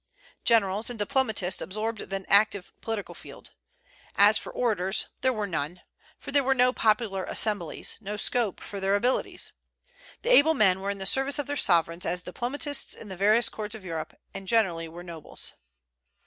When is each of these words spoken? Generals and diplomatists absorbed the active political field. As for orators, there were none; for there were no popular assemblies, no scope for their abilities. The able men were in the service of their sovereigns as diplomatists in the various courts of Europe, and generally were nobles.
Generals 0.43 0.89
and 0.89 0.97
diplomatists 0.97 1.61
absorbed 1.61 2.09
the 2.09 2.25
active 2.27 2.73
political 2.81 3.13
field. 3.13 3.51
As 4.15 4.35
for 4.35 4.51
orators, 4.51 5.05
there 5.21 5.31
were 5.31 5.45
none; 5.45 5.83
for 6.17 6.31
there 6.31 6.43
were 6.43 6.55
no 6.55 6.73
popular 6.73 7.23
assemblies, 7.25 7.97
no 8.01 8.17
scope 8.17 8.59
for 8.61 8.79
their 8.79 8.95
abilities. 8.95 9.53
The 10.23 10.31
able 10.33 10.55
men 10.55 10.79
were 10.79 10.89
in 10.89 10.97
the 10.97 11.05
service 11.05 11.37
of 11.37 11.45
their 11.45 11.55
sovereigns 11.55 12.07
as 12.07 12.23
diplomatists 12.23 12.95
in 12.95 13.09
the 13.09 13.15
various 13.15 13.47
courts 13.47 13.75
of 13.75 13.85
Europe, 13.85 14.15
and 14.33 14.47
generally 14.47 14.87
were 14.87 15.03
nobles. 15.03 15.53